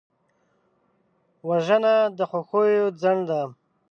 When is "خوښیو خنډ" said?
2.29-3.21